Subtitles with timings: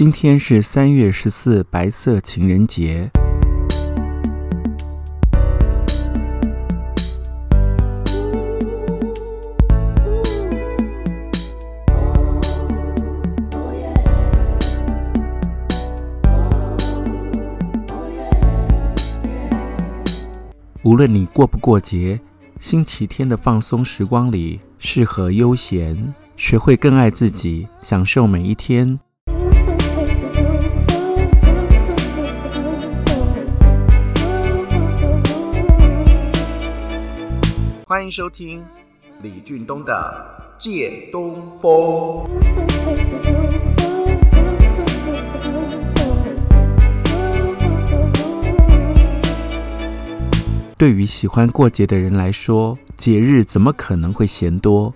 [0.00, 3.10] 今天是三月十四，白色情人节。
[20.82, 22.18] 无论你过不过节，
[22.58, 28.98] 星期天的放松时光里，适合悠闲，学会更爱自己，享受每一天。
[37.90, 38.62] 欢迎收听
[39.20, 39.92] 李俊东的
[40.62, 42.24] 《借东风》。
[50.78, 54.94] 对于喜欢过节的人来说，节日怎么可能会嫌多？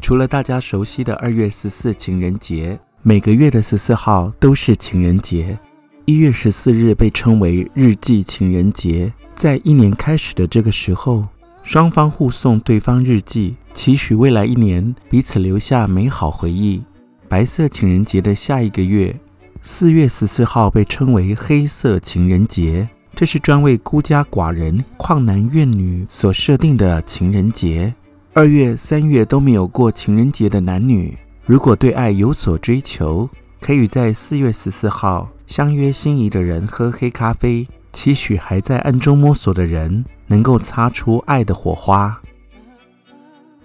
[0.00, 5.58] 除了大家熟悉的二月十四情人节，每个月的十四号都是情人节。
[6.04, 11.26] 一月十四日被称为日记情人节，在一年开始的这个时候，
[11.64, 16.82] 双方互送对方日记，期许未来一年彼此留下美好回忆。
[17.26, 19.18] 白色情人节的下一个月，
[19.62, 22.88] 四月十四号被称为黑色情人节。
[23.14, 27.94] 这是专为孤家寡人、旷男怨女所设定的情人节。
[28.34, 33.28] 二月、三月都没有过情人节的男女，如果对爱有所追求，
[33.60, 42.20] 可以在四月十四号相约心仪的人喝黑咖啡，期许还在暗中摸索的人能够擦出爱的火花。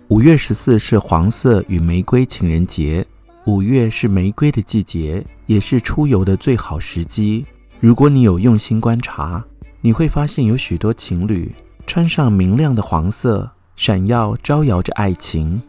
[0.08, 3.06] 五月十四是黄色与玫瑰情人节。
[3.46, 7.44] 五月是玫瑰的季节，也是出游的最好时机。
[7.80, 9.44] 如果你有用心观察，
[9.82, 11.52] 你会发现有许多情侣
[11.88, 15.60] 穿上明亮的黄色，闪耀招摇着爱情。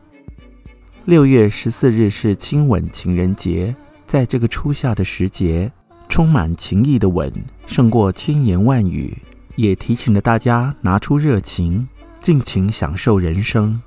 [1.06, 5.72] 六月十四日是亲吻情人节，在这个初夏的时节，
[6.10, 7.32] 充满情意的吻
[7.64, 9.16] 胜过千言万语，
[9.54, 11.86] 也提醒了大家拿出热情，
[12.20, 13.80] 尽情享受人生。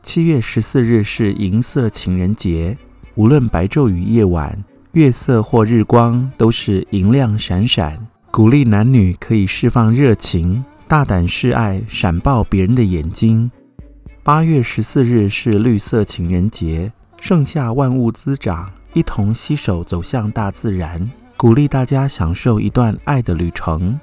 [0.00, 2.76] 七月十四日是银色情人节，
[3.16, 4.64] 无论白昼与夜晚。
[4.92, 13.50] 月色或日光都是银亮闪闪，鼓励男女可以释放热情，大胆示爱，闪爆别人的眼睛。
[14.22, 23.98] 八月十四日是绿色情人节，盛夏万物滋长，一同携手走向大自然，鼓励大家享受一段爱的旅程。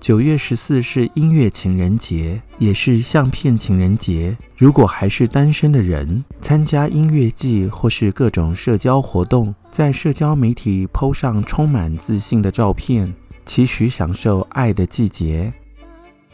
[0.00, 4.36] 九月十四是音乐情人节，也是相片情人节。
[4.56, 13.12] 如果还是单身的人，参加音乐季或是各种社交活动，在社交媒体 PO 上充满自信的照片，
[13.44, 15.52] 期许享受爱的季节。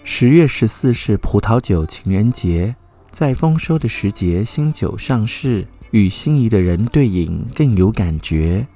[0.02, 2.76] 十月十四是葡萄酒情人节，
[3.10, 8.66] 在丰收的时节，新酒上市，与心仪的人对饮更有感觉。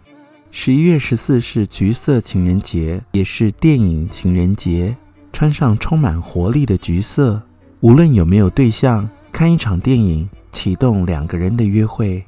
[0.53, 4.97] 十一月十四是橘色情人节，也是电影情人节。
[5.33, 7.43] 穿上充满活力的橘色，
[7.81, 12.25] 无论有没有对象，看一场电影，启动两个人的约会。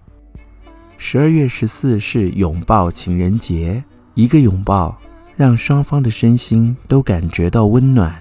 [0.99, 3.85] 十二月十四是拥抱情人节，
[4.15, 5.01] 一个拥抱，
[5.37, 8.21] 让双方的身心都感觉到温暖。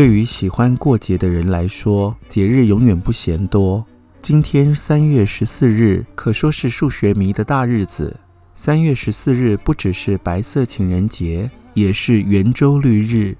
[0.00, 3.84] 对于喜欢过节的人来说，节日永远不嫌多。
[4.22, 8.18] 今天三月十四日可说是数学迷的大日子。
[8.54, 13.36] 三月十四日不只是白色情人节，也是圆周率日。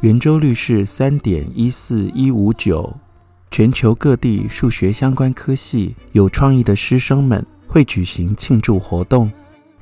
[0.00, 2.96] 圆周率是三点一四一五九。
[3.50, 9.30] 全球各地数学相关科系有创意的师生们会举行庆祝活动。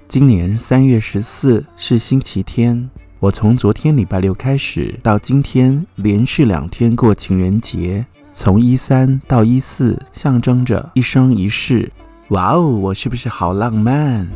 [0.08, 2.90] 今年三月十四是星期天。
[3.18, 11.90] 我从昨天礼拜六开始到今天，连续两天过情人节，从一三到一四，象征着一生一世。
[12.28, 14.28] 哇哦，我是不是好浪漫？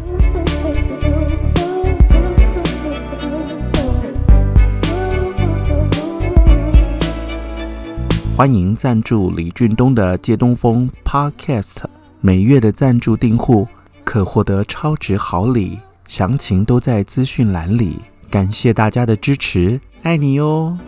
[8.35, 11.85] 欢迎赞助李俊东的借东风 Podcast，
[12.23, 13.69] 每月的赞助订户
[14.05, 17.99] 可获得超值好礼，详情都在资讯栏里。
[18.31, 20.79] 感谢大家的支持，爱你哟。